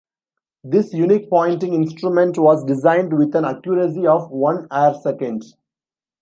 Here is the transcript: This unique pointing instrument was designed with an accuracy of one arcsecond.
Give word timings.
This 0.63 0.93
unique 0.93 1.29
pointing 1.29 1.75
instrument 1.75 2.39
was 2.39 2.65
designed 2.65 3.13
with 3.15 3.35
an 3.35 3.45
accuracy 3.45 4.07
of 4.07 4.31
one 4.31 4.67
arcsecond. 4.69 5.43